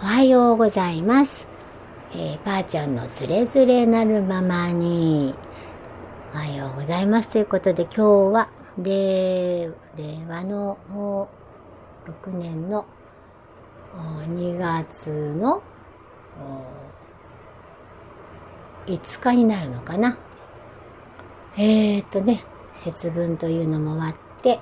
[0.00, 1.48] おはようございます。
[2.12, 5.34] えー、ばあちゃんのつれづれなるままに。
[6.32, 7.30] おはようございます。
[7.30, 9.72] ということで今日は、令
[10.28, 11.28] 和のも
[12.06, 12.86] う6年の
[13.96, 15.64] 2月の
[18.86, 20.16] 5日になるのかな。
[21.56, 24.60] えー、っとね、節分というのも終わって、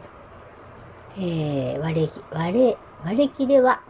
[1.18, 3.82] えー、割れ、割れ、割れ期では、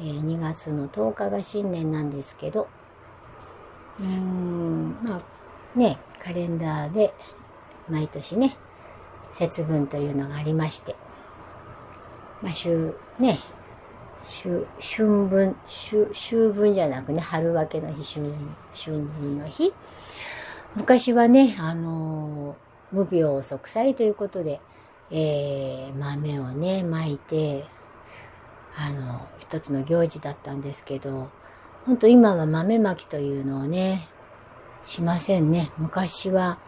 [0.00, 2.68] えー、2月の10日が新年なんですけど、
[4.00, 7.12] うーん、まあ、ね、カレンダーで
[7.88, 8.56] 毎年ね、
[9.32, 10.94] 節分というのがありまして、
[12.42, 12.68] まあ、秋、
[13.18, 13.38] ね、
[14.24, 18.32] 秋、春分、秋、秋分じゃなくね、春分けの日、春、
[18.72, 19.72] 春分の日。
[20.76, 24.60] 昔はね、あのー、無病息災ということで、
[25.10, 27.64] えー、豆をね、巻いて、
[28.76, 31.30] あの、一つの行事だったんですけど、
[31.86, 34.06] ほんと今は豆まきというのをね、
[34.82, 35.70] しませんね。
[35.78, 36.58] 昔は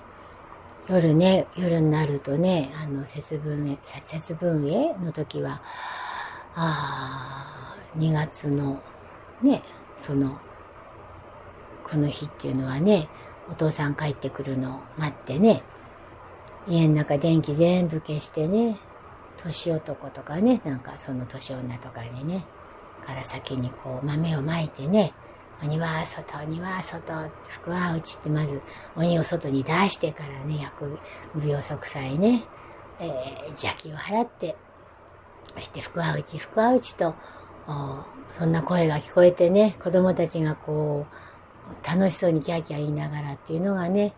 [0.88, 5.60] 夜ね、夜になるとね、あの、節分へ、節分への時は、
[6.54, 8.80] ああ、2月の
[9.42, 9.62] ね、
[9.94, 10.38] その、
[11.84, 13.08] この日っていうのはね、
[13.50, 15.62] お父さん帰ってくるのを待ってね、
[16.66, 18.78] 家の中電気全部消してね、
[19.36, 22.46] 年男とかね、なんかその年女とかにね、
[23.10, 25.12] から先にこう豆をまいてね、
[25.62, 28.62] 鬼は外、鬼は外、福は内ってまず
[28.94, 30.98] 鬼を外に出してからね、薬
[31.34, 32.44] 無病息災ね、
[33.00, 34.54] えー、邪気を払って、
[35.56, 37.16] そして福は内、福は内と、
[38.32, 44.14] そんな声が聞こえてね、子供たちがこう、楽しそうにキャーキャー言いながらっていうのがね、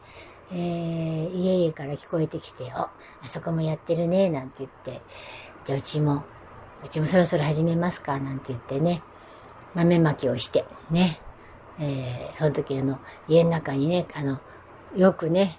[0.53, 2.91] えー、家々から聞こえてきて、お、あ
[3.25, 5.01] そこもやってるね、なんて言って、
[5.65, 6.25] じゃあうちも、
[6.85, 9.03] うちもそろそろ始めますか、なんて言ってね、
[9.75, 11.21] 豆まきをして、ね、
[11.79, 14.41] えー、その時あの、家の中にね、あの、
[14.97, 15.59] よくね、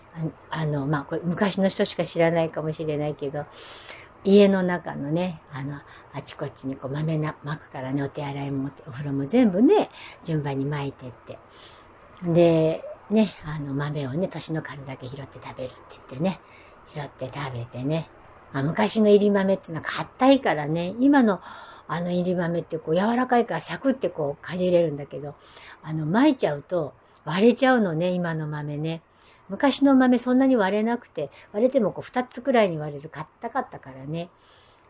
[0.52, 3.46] あの、まあ、これ昔の人しか知らないかもしれないけど、
[4.24, 5.82] 家の中のね、あの、
[6.14, 9.90] あちこちにこう豆な、巻くからね、お手洗いもお風呂も全部ね、
[10.24, 11.40] 順番に巻いてって。
[12.24, 16.40] で、ね、あの豆をね、年の数だけ拾って食べるって言ってね、
[16.94, 18.08] 拾って食べてね。
[18.60, 21.42] あ、昔の入り豆っていうのは硬いからね、今の
[21.88, 25.36] あの入り豆ってこう柔らかいからサクってこうかじれるんだけど、
[25.84, 26.94] あの巻いちゃうと
[27.26, 29.02] 割れちゃうのね、今の豆ね。
[29.50, 34.30] 昔の豆そんなに割れなくて、割れてもこう2つくらいに割れる、硬かったからね。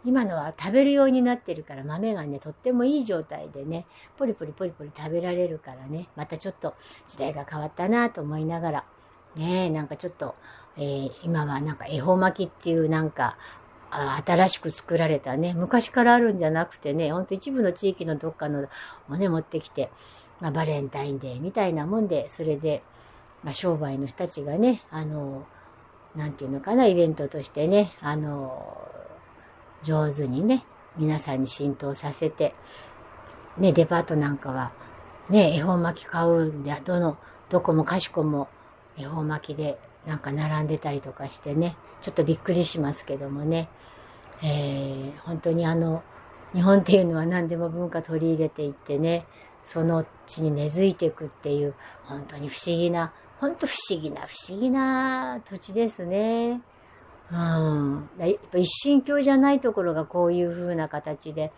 [0.05, 3.85] 今のは食べるようになってるから豆がね、とってもいい状態でね、
[4.17, 6.75] ポリポリポリポリ食べられるからね、またちょっと
[7.07, 8.85] 時代が変わったなと思いながら、
[9.35, 10.35] ねえなんかちょっと、
[10.77, 13.37] えー、今はなんか恵方巻きっていうなんか、
[14.25, 18.67] 新しく作られたね、昔からあるんじゃなくてね、ほんと一部の地域のどっかの
[19.07, 19.91] をね、持ってきて、
[20.41, 22.81] まあ、バレンタインデーみたいなもんで、それで、
[23.43, 25.45] まあ、商売の人たちがね、あの、
[26.15, 28.89] なんていうのかな、イベントとしてね、あの、
[29.83, 30.65] 上手にね、
[30.97, 32.55] 皆さんに浸透させて、
[33.57, 34.71] ね、デパートなんかは、
[35.29, 37.17] ね、恵方巻き買うんで、どの、
[37.49, 38.47] どこもかしこも
[38.97, 43.69] 恵方巻きでなんか並んでたりとかしてね、ちょっとびっくりしますけどもね、
[44.43, 46.03] えー、本当にあの、
[46.53, 49.25] 日本っていうのは何でも文化取り入れていってね、
[49.61, 56.61] その地に根付いていくっていう、本当に不思議な、本当不思議な、不思議な土地ですね。
[57.31, 58.09] うん。
[58.17, 61.51] やっぱ一神教じゃないところがこういう風な形で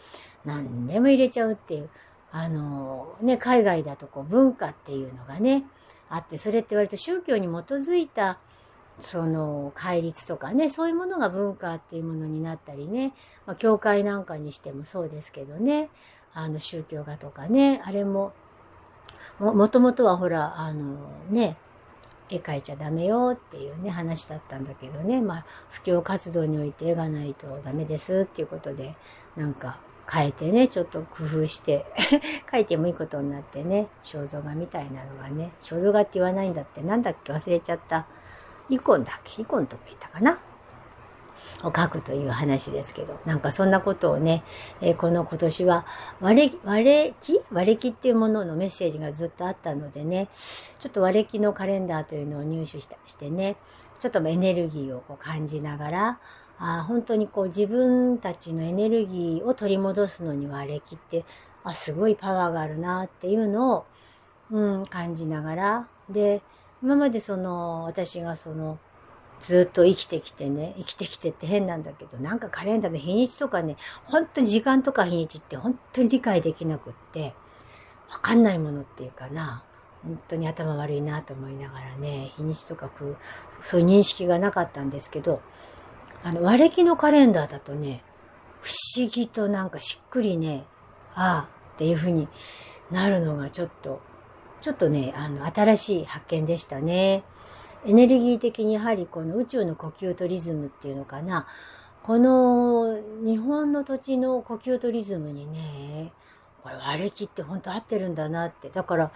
[0.45, 1.89] 何でも入れちゃうっていう。
[2.31, 5.63] あの、ね、海外だとこう文化っていうのがね、
[6.15, 8.37] あって、それって割と宗教に基づいた、
[8.99, 13.13] その、戒律とかね、そういうものが文化っていうものになったりね、
[13.45, 15.89] まあ、教会なんかにしてもそうですけどね、
[16.33, 18.33] あの、宗教画とかね、あれも、
[19.39, 20.97] も、ともとはほら、あの、
[21.29, 21.57] ね、
[22.29, 28.95] 絵描いちゃダメよっていうね、話だったんだけどね、まあ、布教活動において絵がないとダメですっていうことで、
[29.35, 29.79] なんか、
[30.11, 31.85] 変えてね、ちょっと工夫して
[32.51, 38.05] 書いてもいいことになってね、肖像画みたいなのがね、肖像画って言わないんだって、なんだっけ忘れちゃった。
[38.69, 39.41] イコンだっけ？
[39.41, 40.39] イコンとか言ったかな？
[41.63, 44.43] を書くという話ですけど、なんかそんなことをね、
[44.81, 45.85] えー、この今年は
[46.21, 53.57] 割れ、割れ木割れ木っていうもののメッセージがずっとあったのでね、ちょっと割れ木のカレンダーというのを入手したしてね、
[53.99, 56.19] ちょっとエネルギーをこう感じながら、
[56.57, 61.25] あ本当にこう自分たちのエネルギーを取り戻すのには歴って
[61.63, 63.85] あすごいパワーがあるなっていうのを、
[64.51, 66.41] うん、感じながらで
[66.81, 68.79] 今までその私がその
[69.41, 73.75] ずっと生きてきてね生きてきてって変なんだけどなんかカレンダーの日にちとかね
[74.05, 77.33] 本当に時間とか日にちって本当に理解できなくって
[78.11, 79.63] わかんないものっていうかな、
[80.03, 82.89] 本当に頭悪いなと思いながらね、日にちとか、
[83.61, 85.41] そういう認識がなかったんですけど、
[86.25, 88.01] あの、和暦のカレンダーだとね、
[88.59, 90.65] 不思議となんかしっくりね、
[91.13, 92.27] ああっていうふうに
[92.89, 94.01] なるのがちょっと、
[94.59, 97.23] ちょっとね、あの、新しい発見でしたね。
[97.85, 101.45] エネルギー的にやはりこの宇宙の呼吸とリズムっていうのかな。
[102.01, 106.11] この日本の土地の呼吸とリズムにね、
[106.63, 108.69] これ和暦って本当合ってるんだなって。
[108.69, 109.11] だから、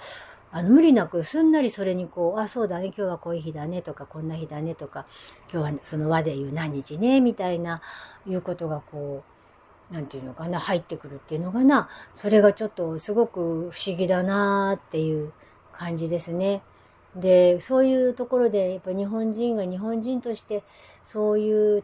[0.52, 5.06] あの無理なくすんなりそれにこう、あ、そうだね、今日はこういう日だねとか、こんな日だねとか、
[5.52, 7.82] 今日はその和で言う何日ね、みたいな、
[8.28, 9.24] いうことがこ
[9.92, 15.34] う、なんていうのかな、入ってくるっていうのかな、それがちょっとすごく不思議だなっていう
[15.72, 16.64] 感じですね。
[17.16, 20.64] で、そういうところで、やっぱ日本人が日本人として、
[21.04, 21.84] そういう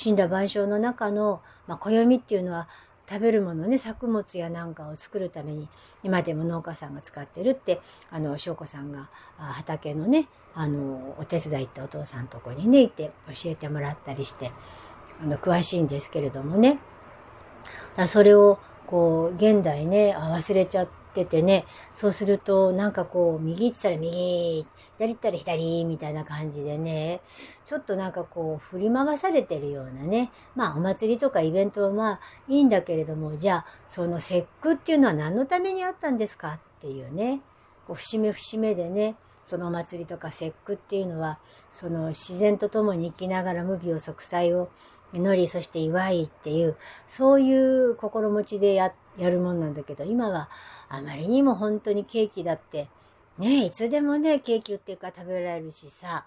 [0.00, 2.68] 神羅万象の中の、まあ、暦っていうのは、
[3.08, 5.68] 食べるものね、作物やなんかを作るために、
[6.02, 7.80] 今でも農家さんが使ってるって、
[8.10, 9.08] あの、翔子さんが
[9.38, 14.50] 畑のね、あの、お手伝い行ったお父さんとこにね、いて教えてもらったりして、
[15.22, 16.78] あの、詳しいんですけれどもね。
[17.96, 24.66] だそれを、こう、現代ね、忘れちゃって、っててね、そうすると、なんかこう、右行ったら右、
[24.98, 27.22] 左行ったら左、みたいな感じでね、
[27.64, 37.40] ちょっとなんかこう、振り回されてるようなね、まあ、お祭りとかイベントはまあ、いいんだけれども、じゃあ、その節句っていうのは何のためにあったんですかっていうね、
[37.86, 39.14] こう節目節目でね、
[39.44, 41.38] そのお祭りとか節句っていうのは、
[41.70, 44.68] その自然と共に生きながら無病息災を
[45.12, 46.76] 祈り、そして祝いっていう、
[47.06, 50.48] そういう心持ちでや、やるもんなんだけど、今は
[50.88, 52.88] あまりにも本当にケーキだって、
[53.38, 56.26] ねいつでもね、ケーキ売っていうか食べられるしさ、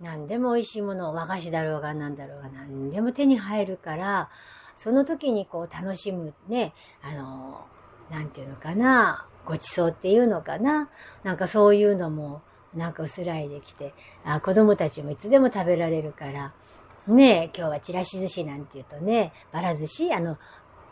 [0.00, 4.30] 何でも美味しいもの、和菓子だろうが何だろうが何でも手に入るから、
[4.76, 6.72] その時にこう楽しむね、
[7.02, 7.66] あの、
[8.10, 10.88] なんていうのかな、ごちそうっていうのかな、
[11.24, 12.42] なんかそういうのも、
[12.74, 13.92] なんか薄らいできて、
[14.24, 16.52] あ子供たちもいつでも食べられるから、
[17.08, 20.38] ね今日はちらし寿司なんて言うとね、ばら寿司、あの、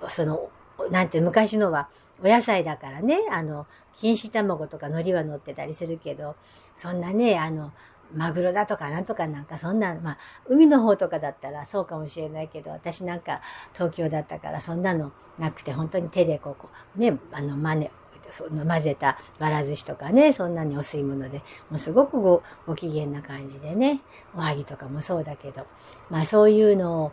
[0.08, 0.50] その、
[0.90, 1.88] なんて昔のは
[2.22, 6.36] お野菜だからね、あの、錦糸卵とか海苔は乗ってたりするけど、
[6.74, 7.72] そんなね、あの、
[8.14, 13.40] マグロだとかなんとかなんかそんな、まあ、海の方とかだったらそうかもしれないけど、私なんか
[13.74, 16.56] 東京だったからそんなのなくて、本当に手でこ
[16.96, 17.90] う、ね、あの、真似、
[18.31, 21.38] その混ぜたわら寿司とかね、そんなにお吸い物で、
[21.70, 24.00] もうすごくごご機嫌な感じでね、
[24.34, 25.67] おはぎとかもそうだけど、
[26.11, 27.12] まあそういうのを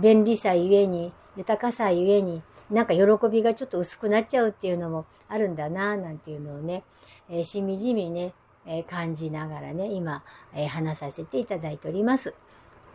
[0.00, 6.84] 便利さゆえに、豊かさゆえに、なんか喜びがちょっと薄くなっちゃうっていうのもあるんだな、なんていうのをね、
[7.28, 8.32] えー、しみじみね、
[8.66, 10.22] えー、感じながらね、今、
[10.54, 12.34] えー、話させていただいております。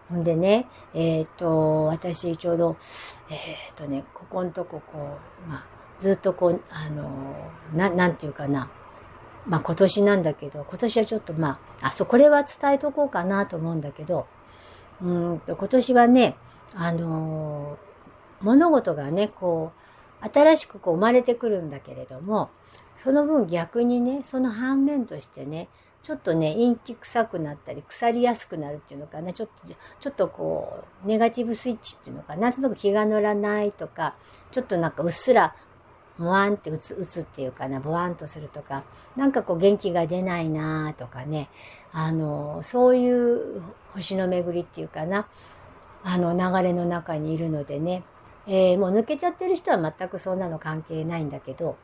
[0.10, 0.66] ほんでね、
[0.96, 2.78] えっ、と、私ちょうど、
[3.30, 7.10] えっ、とね、ここんとここう、まあ、ずっとこう、あの、
[7.74, 8.70] な、なんていうかな、
[9.46, 14.28] まあ今年なんだけど、今年はちょっとまあ、あ、そう、これは伝えとこうかなと思うんだけど、
[15.02, 16.36] うんと、今年はね、
[16.76, 17.78] あの
[18.42, 19.72] 物事がね、こ
[20.22, 22.50] う、新しくこう生まれてくるんだけれども、
[22.98, 25.70] その分逆にね、その反面としてね、
[26.04, 34.16] ちょっとね、陰気臭くなったり、腐りやすくなるっていうのかな、ちょっと、ちょっとこう、ネガティブスイッチっていうのかな、なんとなく気が乗らないとか、
[34.52, 35.56] ちょっとなんかうっすら、
[36.20, 38.84] もわんって打つ、打つっていうかな、ぼわんとするとか、
[39.16, 41.50] なんかこう元気が出ないなとかね、
[41.94, 43.62] あの、そういう
[43.94, 45.28] 星の巡りっていうかな、
[46.04, 48.04] あの流れの中にいるのでね、
[48.48, 51.78] えー、もう抜けちゃってる人は全くそんなの関係ないんだけど、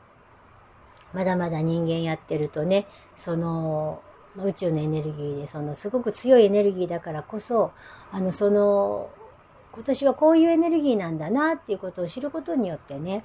[1.14, 4.02] まだまだ人間やってるとね、その、
[4.44, 7.72] 宇宙のエネルギーで、その、すごく強いエネルギーだからこそ、
[8.12, 9.08] あの、その、
[9.72, 13.24] 今年はこういうエネルギーなんだなっていうことを知ることによってね、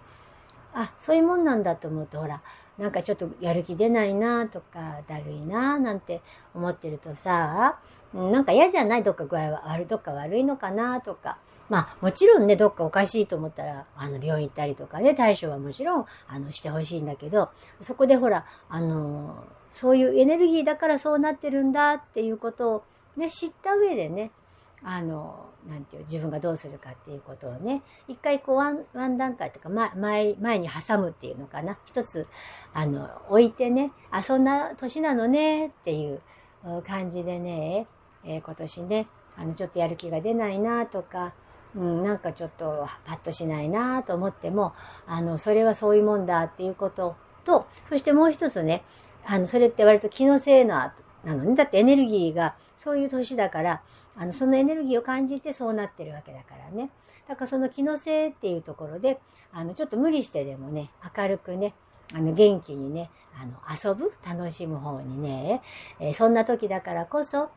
[0.73, 2.41] あ、そういうもんなんだと思うと、ほら、
[2.77, 6.21] なんかちょっとやる気出ないなとか、だるいななんて
[6.53, 7.79] 思ってるとさ、
[8.13, 11.37] なんか嫌じゃないどっか具合は悪い、どっか悪いのかなとか、
[11.69, 17.49] まあ、もちろんね、どっかおかしいと思ったら、あの、病院行ったりとかね、対処はもちろん、あの、してほしいんだけど、
[17.79, 22.83] そこでほら、あの、そういうエネルギーだからそうなってるんだっていうことを
[23.15, 24.31] ね、知った上でね、
[24.83, 31.77] あの、なんていう、自分がどうするかっていうことをね、一回こう one、one 段階とか、ま、前、前に挟むっていうのかな。
[31.85, 32.27] 一つ、
[32.73, 36.21] あの、置いてね、あ、そんな年なのねっていう
[36.83, 37.87] 感じでね、
[38.23, 39.07] えー、今年ね、
[39.37, 41.33] あの、ちょっとやる気が出ないなとか、
[41.75, 44.73] うん、なんかちょっとパッとしないなと思っても、
[45.05, 48.83] あの、それはそういうもんだっていうことと、そしてもう一つね、
[49.25, 51.55] あの、それって割と気のせいな、なのね。
[51.55, 53.81] だってエネルギーがそういう年だから、
[54.15, 56.89] あの、そのエネルギーを感じてそうなってるわけだからね。
[57.27, 59.19] だからその気のせいっていうところで、
[59.53, 61.73] あの、ちょっと無理してでもね、明るくね、
[62.13, 65.61] あの、元気にね、あの、遊ぶ、楽しむ方にね、
[65.99, 67.49] えー、そんな時だからこそ、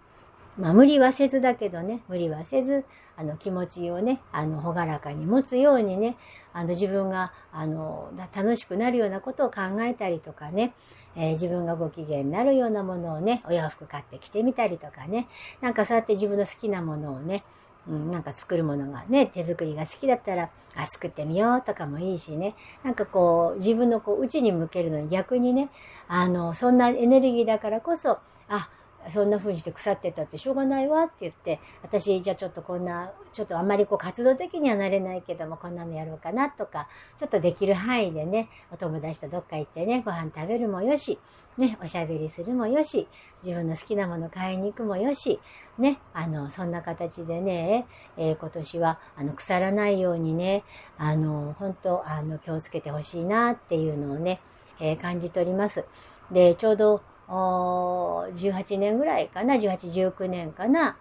[0.56, 2.84] まあ、無理はせずだけどね、無理はせず、
[3.16, 6.16] あの、気持ちをね、あの、ほがらかに持つようにね、
[6.52, 10.74] あの、自分が、あの、楽しくなるようなことを考えたりとかね、
[11.16, 15.28] えー、自分がご機嫌になるようなものをね、お洋服買ってきてみたりとかね、
[15.60, 17.44] なんかそうやって自分の好きなものをね、
[17.86, 25.68] うん、なんか作るものがね、手作りが好きだったら、あ、作ってみようとかもいいしね、なんかこう、自分のこう、内に向けるのに逆にね、
[26.08, 28.18] あの、そんなエネルギーだからこそ、
[28.48, 28.70] あ、
[29.08, 41.18] そんな風にして腐ってたってしょうがないわって言って、私じゃあちょっとこんな、ちょっとあんまりこう活動的にはなれないけども、こんなのやろうかなとか、ちょっとできる範囲でね、お友達とどっか行ってね、ご飯食べるもよし、
[41.58, 43.08] ね、おしゃべりするもよし、
[43.44, 45.40] 自分の好きなもの買いに行くもよし、
[45.78, 50.64] ね、あの、そんな形でね、えー、今年は、あの、腐らないようにね、
[50.98, 54.40] あの、本当あの、気をつけてほしいなっていうのをね、
[54.80, 55.84] えー、感じております。
[56.30, 60.96] で、ちょうど、18年ぐらいかな、18、19年かな、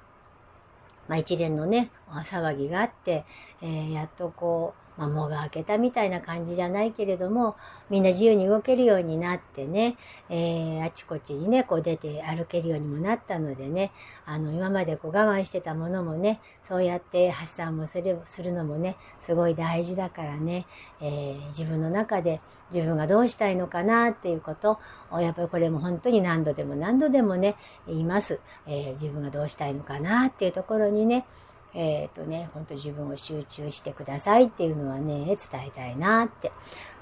[1.08, 3.26] まあ一連のね、騒ぎがあって、
[3.62, 7.56] えー、やっとこう、まあ、もが開けたみたいな感じじゃないけれども、
[7.90, 9.98] みんな自由に動けるようになってね、
[10.30, 13.92] えー、あちこちにね、こう出て歩けるようにもなったのでね、
[14.26, 20.66] あの、今までこう我慢してたものもね、そうやって発散もするするのもね、すごい大事だからね、
[21.02, 24.80] えー、自分の中で自分がどうしたいのかなっていうこと
[25.12, 27.56] を、やっぱりこれも本当に何度でも何度でもね、
[27.88, 28.40] 言います。
[28.68, 31.26] えー、自分がどうしたいのかなっていうところにね、
[31.74, 35.36] えっ、ー、とね、ほんと自分を集中してくださいっていうのはね、伝
[35.68, 36.52] えたいなって。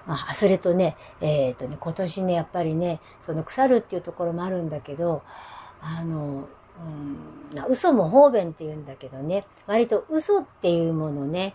[0.07, 5.23] あ、それとね、えっ、ー、とね、今年ね、やっぱりね、その腐るっていうところもあるんだけど、
[5.81, 6.47] あの、
[7.55, 11.53] うん、嘘も方便って言うんだけどね、割と嘘っていうものね、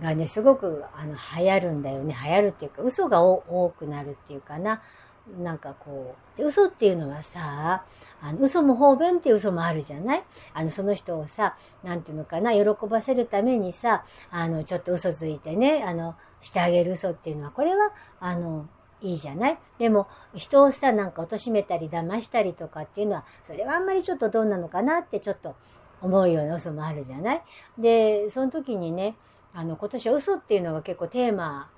[0.00, 2.14] がね、すごくあの流行るんだよね。
[2.24, 4.82] 流行るっていうか、嘘が多くなるっていうかな。
[5.26, 7.84] なんかこう、で嘘っていうのはさ、
[8.20, 10.22] あの嘘も方便っていう嘘もあるじゃない？
[10.52, 18.68] あの、その人をさ、なんていうのかな、喜ばせるためにさ、あの、ちょっと嘘ついてね、あの、してあげる嘘っていうのは、これは、あの、
[19.00, 19.58] いいじゃない？
[19.78, 25.56] でも、人をさ、なんか貶めたり騙したりとかっていうのは、それはあんまりちょっとどうなのかなってちょっと
[26.02, 27.42] 思うような嘘もあるじゃない？
[27.78, 29.16] で、その時にね、
[29.54, 31.70] あの、今年は嘘っていうのが結構テーマ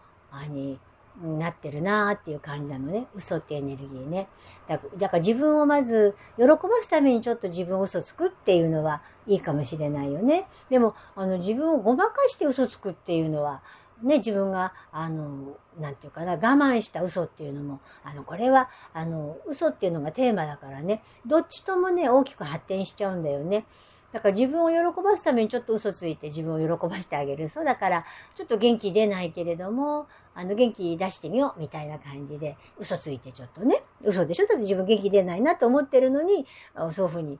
[0.49, 0.81] に
[1.23, 3.07] なってるなーっていう感じなのね。
[3.15, 4.29] 嘘ってエネルギーね。
[4.69, 10.47] だから自分をまず喜ばすためにちょっと自分を嘘つくっていうのはいいかもしれないよね。
[10.69, 13.63] でも、あの自分をごまかして嘘つくっていうのは、
[14.03, 23.65] ね、自分が、あの、なんていうかな、我慢した嘘っていうのも、あの、これは、あの、嘘っていうのがテーマだからね、どっちともね、大きく発展しちゃうんだよね。
[24.13, 27.49] だから自分を喜ばすためにちょっと嘘ついて自分を喜ばしてあげる。
[27.49, 28.05] そうだから、
[28.35, 30.07] ちょっと元気出ないけれども、
[30.37, 34.47] あの、元気出してみようみたいな感じで、嘘ついてちょっとね、嘘でしょ？
[34.47, 36.47] だって自分元気出ないなと思ってるのに、
[36.93, 37.39] そういうふうに、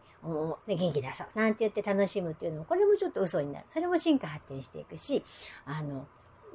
[0.67, 1.39] ね、元気出そう。
[1.39, 3.67] なんて言って楽しむっていうのも、これもちょっと嘘になる。
[3.69, 5.23] それも進化発展していくし、
[5.67, 6.07] あの、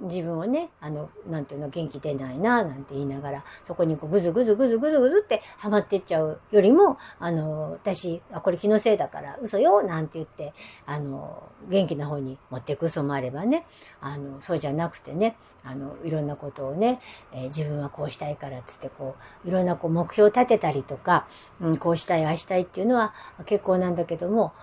[0.01, 10.53] 自分をね、あの、なんていうの、元気出ないな、なんて言いながら、そこにこう、ぐずぐずぐずぐずぐずってハマってっちゃうよりも、あの、私、あ、これ気のせいだから嘘よ、なんて言って、
[10.85, 13.65] あの、元気な方に持っていく嘘もあればね、
[13.99, 16.99] あの、そうじゃなくてね、あの、いろんなことをね、
[17.31, 19.15] えー、自分はこうしたいからつって、こ
[19.45, 21.27] う、いろんなこう、目標を立てたりとか、
[21.59, 23.13] うん、こうしたい、ああしたいっていうのは
[23.45, 24.53] 結構なんだけども、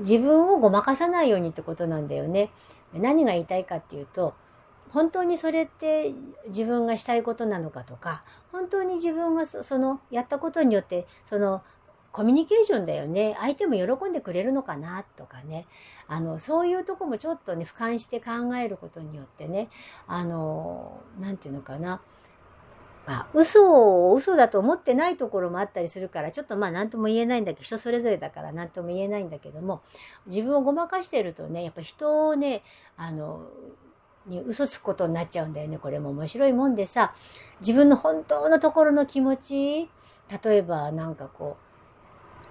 [0.00, 2.50] 自分をごまかさないようにってことなんだよね。
[2.92, 4.34] 何が言いたいかっていうと、
[4.90, 6.12] 本当にそれって
[6.48, 11.62] 自分がしたいことなのかとか、本当に自分がそのやったことによって、その
[12.12, 13.36] コミュニケーションだよね。
[13.38, 15.66] 相手も喜んでくれるのかなとかね。
[16.08, 19.68] あの、そういうとこもちょっとね、俯瞰して考えることによってね、
[20.06, 22.00] あの、なんていうのかな。
[23.06, 29.82] まあ、嘘を嘘だと思ってないところもあったりするから、ちょっとまあ何とも言えないんだけど、人それぞれだから何とも言えないんだけども、
[30.26, 32.62] 自分をごまかしてるとね、やっぱ人をね、
[32.96, 33.46] あの、
[34.26, 35.78] に嘘つくことになっちゃうんだよね。
[35.78, 37.14] これも面白いもんでさ、
[37.60, 39.90] 自分の本当のところの気持ち、
[40.42, 41.65] 例えばなんかこう、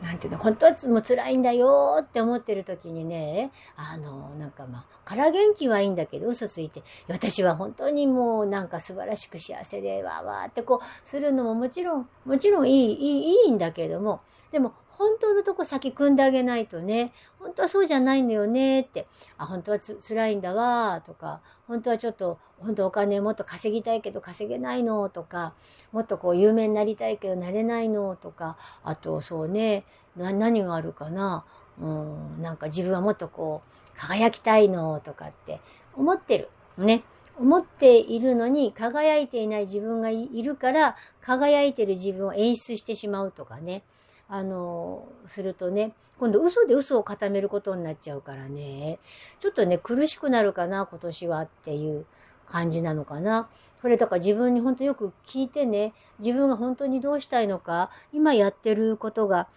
[0.02, 14.22] なんていうの、本当はもう辛いんだよって思ってる時にね、あの、なんかまあ、から元気はいいんだけど、嘘ついて、私は本当にもうなんか素晴らしく幸せで、わーわーってこう、するのももちろん、もちろんいい、いい、いいんだけども、
[14.52, 25.54] でも、本当のとこ先組んであげないとね、本当はそうじゃないのよねって、あ、本当はつ辛いんだわとか、本当はちょっと、本当お金もっと稼ぎたいけど稼げないのとか、
[25.92, 29.84] もっとこう有名になりたいけどなれないのとか、あとそうね、
[30.16, 31.46] 何があるかな、
[31.82, 35.60] うん、なんか自分はもっとこう、輝きたいのとかって
[35.96, 36.50] 思ってる。
[36.78, 37.04] ね。
[37.38, 43.84] 思っているのに輝いていない自分がいるから輝いてる自分を演出してしまうとかね。
[44.28, 49.00] あの、するとね、今度嘘で嘘を固めることになっちゃうからね、
[49.40, 52.06] ちょっとね、苦しくなるかな、今年はっていう
[52.48, 53.50] 感じなのかな。
[53.82, 59.48] これだから自分に本当よく聞いてね、自分が本当にどうしたいのか、今やってることが、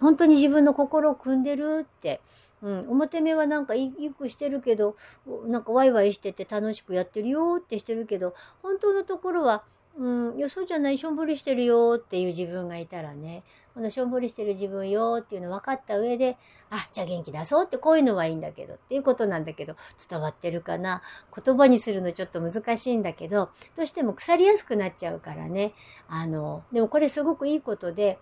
[0.00, 2.20] 本当に自分の心を組んでるって、
[2.62, 4.96] うん、表目はなんかいいくしてるけど、
[5.46, 9.62] なんかワイワイしてて楽しくやってるよってしてるけど、本当のところは、
[9.98, 16.36] うん、いや、そうじゃない、しょんぼりしてるよっていう自分がいたらね、このしょんぼりしてる自分よっていうの分かった上で、
[16.68, 19.74] あ、じゃあ元気出そうってこういうのはいいんだけどっていうことなんだけど、
[20.08, 21.00] 伝わってるかな。
[21.34, 25.72] 言葉にするのちょっと難しいんだけど、どうしても腐りやすくなっちゃうからね。
[26.08, 28.18] あの、でもこれすごくいいことで、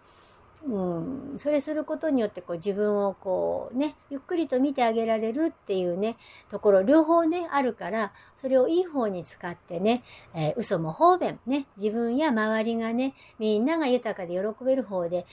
[0.67, 6.17] うん、それすることによってこう自分をこうねゆっくりと見てあげられるっていうね
[6.51, 10.03] ところ両方ねあるからそれをいい方に使ってね、
[10.33, 15.27] えー、嘘も方便ね自分や周りがねみんなが豊かで喜べる方で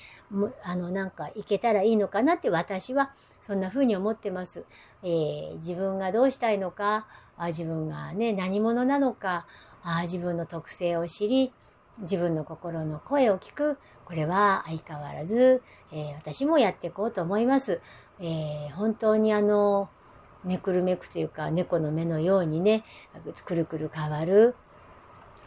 [0.64, 4.66] あのなんかいけたらいいのかなって私はそんな風に思ってます。
[5.04, 7.08] えー、自分がどうしたいのか
[7.38, 9.48] あ自分がね何者なのか
[9.82, 11.54] あ自分の特性を知り
[12.00, 13.78] 自分の心の声を聞く
[14.12, 15.62] これは相変わらず、
[15.94, 17.80] えー、私もやっていこうと思います。
[18.20, 19.88] えー、本当にあの、
[20.44, 22.84] めくるめくというか、猫の目のようにね、
[23.46, 24.54] くるくる変わる、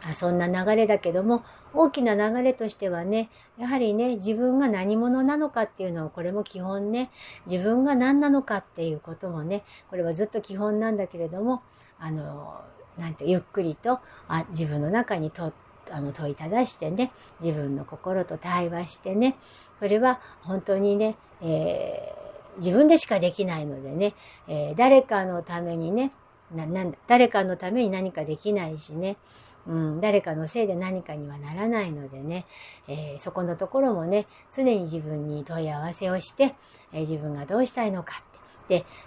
[0.03, 1.43] あそんな流れだけども、
[1.75, 3.29] 大きな流れとしてはね、
[3.59, 7.11] やはりね、自分が何者なのかっていうのを、これも基本ね、
[7.45, 11.61] 自分が何なのかっていうこともね、これはずっと基本なんだけれども、
[11.99, 12.61] あの、
[12.97, 17.11] なんて、ゆっくりとあ自分の中にとって、あの問いただしてね
[17.41, 19.35] 自分の心と対話してね
[19.79, 24.13] それは本当にね、えー、自分でしかできないのでね、
[24.47, 26.11] えー、誰かのためにね
[26.53, 29.17] ななんだ誰かのために何かできないしね、
[29.67, 32.45] うん、誰かのせいで何かにはならないのでね、
[32.87, 36.55] えー、そこのところもね常に自分に問い合わせをして、
[36.93, 38.44] え自分がどうしたいのかって、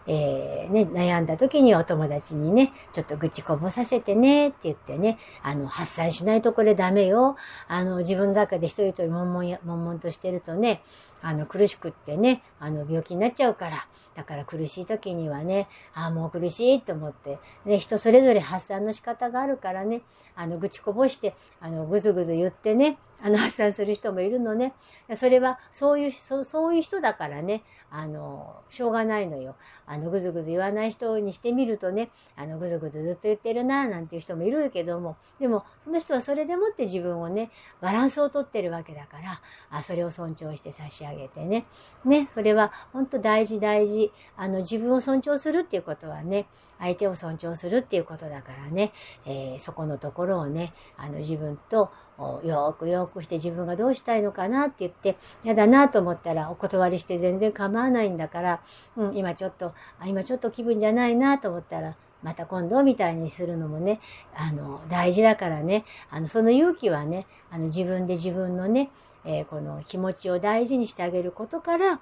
[0.07, 7.37] えー、ね、悩んだ時にお友達にね、ちょっと愚痴こぼさせてねって言ってね、あの、発散しないとこれダメよ。
[7.67, 10.83] あの、自分の中で一人一人悶々や、悶々としてるとね、
[11.23, 13.77] あの、苦しくってね、あの、病気になっちゃうから。
[14.15, 20.03] だから苦しい時にはね、ああ、もう苦しいと思って、ね、人それぞれ発散の仕方があるからね、
[20.37, 24.75] あの、愚痴こぼして、あの、ぐずぐず言ってね、あの、発散する人もいるのね。
[25.15, 29.57] それは、そういう、そそういう人だからね、あの、しょうがないのよ。
[29.87, 37.51] あの、ぐずぐず言わない人にしてみるとね、あの、ぐずぐずずっと言ってるな、なんていう人もいるけども、でも、その人はそれでもって自分をね、
[37.81, 41.65] バランスをとってるわけだから、あ、それを尊重して差し上げてね。
[42.05, 44.13] ね、それは本当大事大事。
[44.37, 46.47] あの、自分を尊重するっていうことはね、
[46.79, 48.93] 相手を尊重するっていうことだからね、
[49.25, 58.61] えー、そこのところをね、あの、自分とよくよくして自分がどうしたいのかなって言って、嫌だなと思ったらお断りして全然構わないんだから、
[58.97, 64.01] うん、今ちょっと、あ今ちょっと気分じゃないなと思ったら、また今度みたいにするのもね、
[64.35, 68.91] あの、大事だからね、あの、その勇気はね、あの、自分で自分のね、
[69.25, 72.01] えー、この気持ちを大事にしてあげることから、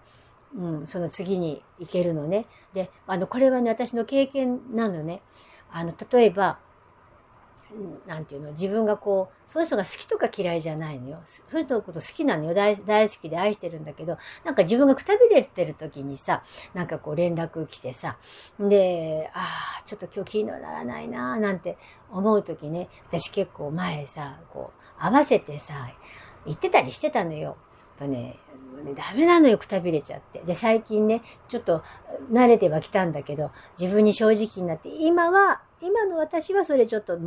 [0.56, 2.46] うん、その次に行けるのね。
[2.72, 5.20] で、あの、これはね、私の経験なのね。
[5.70, 6.58] あの、例えば、
[8.06, 11.18] なんていうの、自分がこう、そういう人が好きとか嫌いじゃないのよ。
[11.24, 12.76] そういう人のこと好きなのよ大。
[12.76, 16.42] 大好きで愛してるんだけど、なんか自分がくたびれてる時にさ、
[16.74, 18.18] なんかこう連絡来てさ、
[18.58, 19.46] で、あ
[19.80, 21.76] あ、ちょっと今日気にならないななんて
[22.10, 25.88] 思う時ね、私結構前さ、こう、合わせてさ、
[26.44, 27.56] 言ってたりしてたのよ。
[27.96, 28.38] とね、
[28.84, 30.40] ね、ダメなのよ、くたびれちゃって。
[30.40, 31.82] で、最近ね、ちょっと
[32.30, 37.18] 慣れてはきたんだけど、自分に正直になって、今は、今の私はそれちょっと、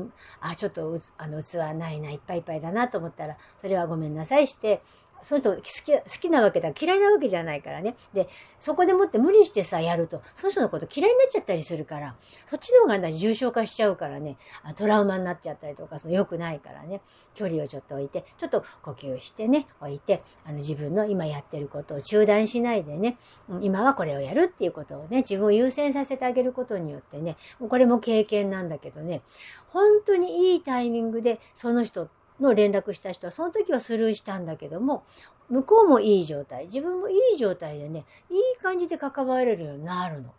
[0.42, 4.82] あ、ちょっと、あの、器ないな、いっぱいいっぱいだなと思ったら、それはごめんなさいして、
[5.24, 7.96] その人好き、好きなわけだ、嫌いなわけじゃないからね。
[8.14, 8.28] で、
[8.60, 12.16] そこでもって無理してさ、やると、その人のこと嫌いになっちゃったりするから、
[12.48, 14.38] そっちの方が、重症化しちゃうからね、
[14.76, 17.02] トラウマになっちゃったりとか、その良くないからね、
[17.34, 23.18] 距離をちょっと置いて、ちょっと呼吸してね、置いて、あの、自分の今やってることを中断しないでね、
[23.62, 29.22] 今はこれをやるっていうことをね、自分を優先させてあげることによってね、これも経験なんだけどね、
[29.68, 35.04] 本当にいいタイミングでその人っての連絡した人は、その時はスルーしたんだけども、
[35.50, 40.34] 向こうもいい状態、自分もいい状態でね、いい感じで関われるようになるの。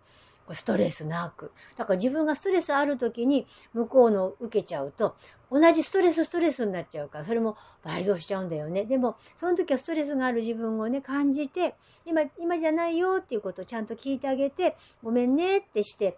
[0.53, 1.53] ストレスなく。
[1.77, 5.15] だから自分がストレスある時に向こうの受けちゃうと、
[5.51, 8.85] 同じストレスストレスになっちゃうから、それも倍増しちゃうんだよね。
[8.85, 16.17] でも、その時はストレスがある自分をね、感じて、今、今じゃないよっていうことをちゃんと聞いてあげて、ごめんねってして、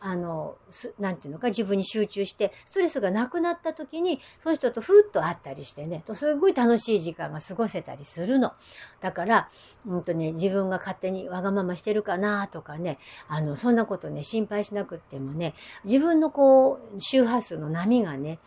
[0.00, 0.56] あの、
[0.98, 8.52] なんていうのか、自分に集中して、ストレスがなくなった時に、その人とふっと会ったりしてね、すごい楽しい時間が過ごせたりするの。
[9.00, 9.48] だから、
[9.86, 18.38] うんとね、自分が勝手にわがまましてるかなとかね、あの、そんなことね、心配しなくってもね、自分のこう、周波数の波がね、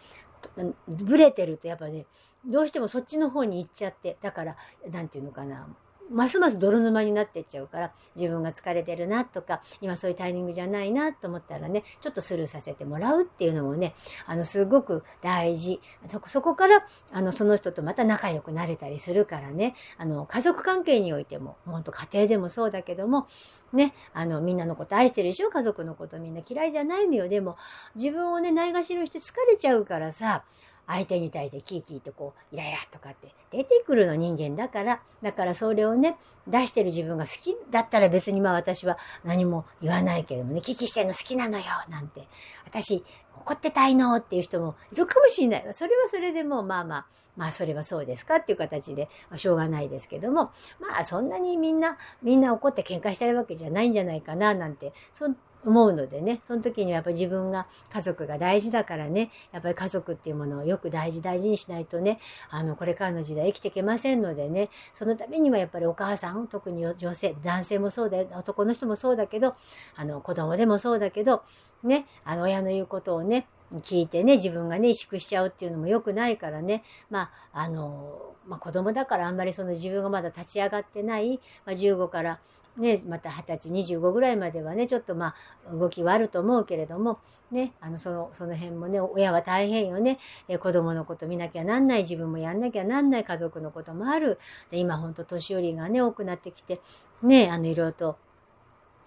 [0.87, 2.05] ブレてるとやっぱね、
[2.45, 4.55] どうしてもそっちの方に行っちゃって、だから、
[4.91, 5.67] 何て言うのかな、
[6.09, 13.93] ますます泥沼になっていっちゃうから、自分が疲れてるなとか、今そういうタイミングじゃないなと思ったらね、ちょっとスルーさせてもらうっていうのもね、
[14.25, 15.79] あの、すごく大事。
[16.25, 23.27] そこ、から、あの、その人とまた仲良くなれたりするからね、あの、家族関係においても、本当家庭でもそうだけども、
[23.73, 25.49] ね、あの、みんなのこと愛してるでしょ？
[25.49, 27.27] 家族のことみんな嫌いじゃないのよ。
[27.27, 27.57] でも、
[27.95, 30.45] 自分をね、ないがしろして疲れちゃうからさ、
[30.87, 42.27] 相手に対してキーキーとこう、イライラとかって出てくるの人間だから、だからそれをね、出してる自分が好きだったら別にまあ私は何も言わないけどもね、キキしてんの好きなのよ、なんて。
[42.65, 43.03] 私、
[43.47, 45.67] 怒ってたいのっていう人もいるかもしれない。
[45.73, 55.29] それはそれでもまあまあ、まあそれはそうですかっていう形で、まあ、しょうがないですけども、まあそんなにみんな、みんな怒って喧嘩したいわけじゃないんじゃないかななんて、そ
[55.65, 69.55] 思うのでね、その時にはやっぱり自分が家族が大事だからね、やっぱり家族っていうものをよく大事大事にしないとね、あの、これからの時代生きていけませんのでね、そのためにはやっぱりお母さん、特に女性、男性もそうだよ、男の人もそうだけど、
[69.95, 71.43] あの、子供でもそうだけど、
[71.83, 82.39] ね、あの、親の言うことをね、聞いてね、自分がね、萎縮しちゃうっていうのも良くないからね、まあ、あの、まあ、子供だからあんまりその自分がまだ立ち上がってない、まあ、15から
[82.77, 85.33] ね、また20歳、25ぐらいまではね、ちょっとま
[85.67, 87.19] あ、動きはあると思うけれども、
[87.51, 90.19] ね、あの、その、その辺もね、親は大変よね。
[90.47, 94.39] え子供のこと見なきゃなんない、自分もやんなきゃなんない、家族のこともある。
[94.69, 96.79] で、今ほんと年寄りがね、多くなってきて、
[97.23, 98.17] ね、あの、いろいろと、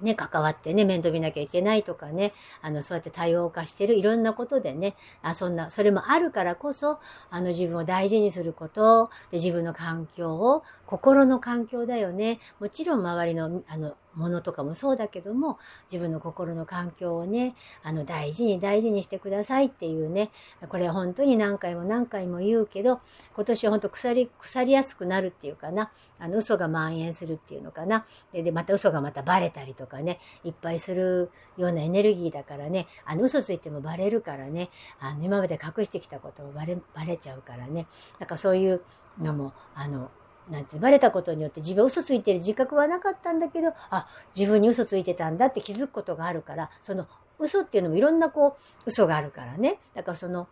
[0.01, 6.99] ね、関わってね、面倒見なきゃいけないとかね、あの、そうやって多様化してるいろんなことでね、あそんな、それもあるからこそ、
[7.31, 12.41] あの、自分を大事にすること、で、自分の環境を、心の環境だよね。
[12.59, 20.31] もちろん周りの、あの、ものとかもそうだけども、自分の心の環境をね、あの、大事に大事にしてくださいっていうね、
[20.69, 23.01] これ本当に何回も何回も言うけど、
[23.37, 28.05] 今年は本当腐り、腐りやすくなるっていうかな、あの、嘘が蔓延するっていうのかな。
[28.33, 37.87] で、でまた嘘がまたバレたりとかね、いっぱいするようなエネルギーだからね、あの、嘘ついてもバレるからね、あの、今まで隠してきたこともバレ、バレちゃうからね。
[38.19, 38.83] だからそういう
[39.21, 40.11] のも、あの、
[40.51, 47.07] なんて、バレたことによって自分嘘ついてる自覚はなかったんだけど、あ、自分に嘘ついてたんだって気づくことがあるから、その
[47.39, 49.79] 嘘っていうのもいろんなこう、嘘があるからね。
[49.95, 50.49] だからその、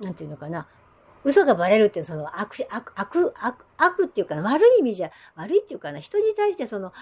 [0.00, 0.66] なんていうのかな、
[1.24, 6.92] 嘘がバレるっていうその悪、悪、悪、悪、悪っていうか、悪い意味じゃ、悪いっていうかな、人に対してその、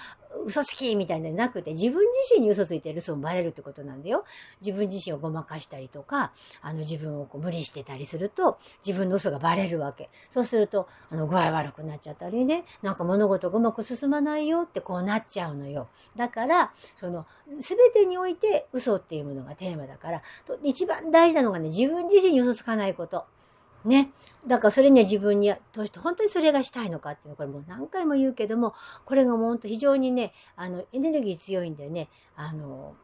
[0.47, 4.25] 嘘つきみたいなのなくて、自分自身に嘘ついてる嘘もバレるってことなんだよ。
[4.61, 10.09] 自分自身をごまかしたりとか、あの自分をこう無理してたりすると、自分の嘘がバレるわけ。
[10.31, 15.89] そうすると、あの、具合悪くなっちゃったりね、なんか物事がうまく進まないよってこうなっちゃうのよ。
[16.17, 17.27] だから、その、
[17.61, 20.23] すべてにおいて嘘っていうものがテーマだから、
[20.63, 23.27] 一番大事なのがね、自分自身に嘘つかないこと。
[23.85, 24.11] ね。
[24.47, 32.95] だからそれには自分に、どうして本当にそれがしたいのかっていうのこれもう何回も言うけども、これがもう本当非常にね、あの、エネルギー強いんでね、あの、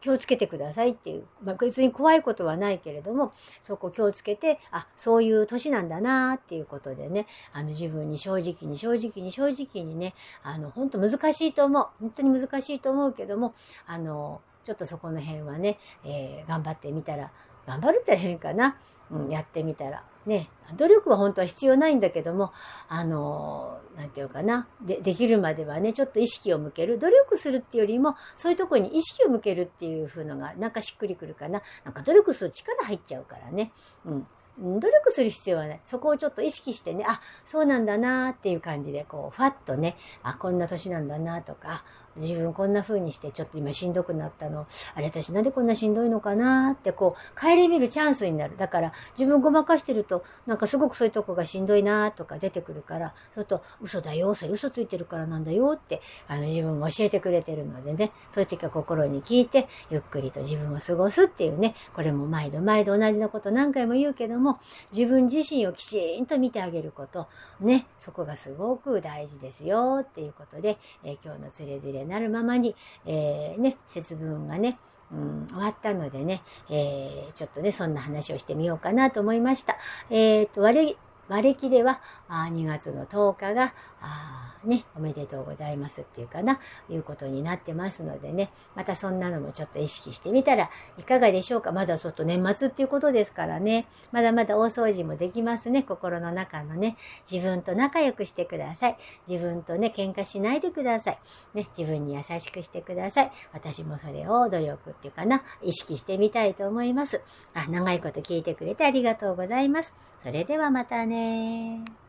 [0.00, 1.24] 気をつけてくださいっていう。
[1.42, 11.86] まあ、別に怖いことはないけれども、そこ気をつけて、あ、そういう年なんだなっていうことでね、あの自分に正直に正直に正直にね、あの、本当難しいと思う。
[12.00, 13.54] 本当に難しいと思うけども、
[13.86, 17.32] あの、ちょっとそこの辺はね、えー、頑張ってみたら
[17.68, 18.78] 頑張るって変かな。
[19.10, 20.02] うん、やってみたら。
[20.26, 22.52] ね、努力は本当は必要ないんだけども、
[22.88, 24.66] あの、なんていうかな。
[24.80, 26.98] で、できるまではね、ちょっと意識を向ける。
[26.98, 31.62] 努力するっていうよりも、そういうところに意識を向けるっていう風のが、なんかしっくりくるかな。
[31.84, 33.72] なんか努力する力入っちゃうからね。
[34.04, 34.26] うん。
[34.60, 35.80] 努力する必要はない。
[35.84, 41.84] そこをちょっと意識してね、あ、そうなんだなっていう感じで、こう、ファッとね、あ、こんな年なんだなとか、
[42.18, 44.66] 自分こんな風にしてちょっと今しんどくなったの。
[44.94, 48.56] あれ私なんでこんなしんどいのかなってこう、帰り見るチャンスになる。
[48.56, 64.58] だから自分ごまかしてると、なんかすごくそういうとこがしんどいなとか出てくるから、そうすると嘘だよ、それ嘘ついてるからなんだよって、あの自分が教えてくれてるのでね、そういう時は心に聞いて、ゆっくりと自分を過ごすっていうね、これも毎度毎度同じのこと何回も言うけども、
[64.92, 67.28] 自分自身をきちんと見てあげること、
[67.60, 72.74] ね、そこがすごく大事ですよっていうことで、えー、今日のつれづれなるままに、
[73.06, 74.78] えー、ね、節分がね、
[75.12, 79.76] うん、終わったのでね、えー、ちょっとね、そんな話をしてみようかなと思いました。
[80.10, 80.96] えっ、ー、と、割れ、
[81.28, 86.58] 和暦では、あ2月の10日が、あね、おめでとうございますっていうかな、
[86.90, 91.70] いうことになってますのでね、またそんなのもちょっと意識してみたらいかがでしょうか？
[91.70, 96.96] まだちょっと年末っていうことですからね、まだまだ大掃除もできますね、心の中のね。
[97.30, 98.96] 自分と仲良くしてください。
[99.28, 101.18] 自分とね、喧嘩しないでください。
[101.54, 103.32] ね、自分に優しくしてください。
[103.52, 107.22] 私もそれを努力っていうかな、意識してみたいと思います。
[107.54, 109.94] あ、長いこと聞いてくれてありがとうございます。
[110.22, 112.07] それではまたね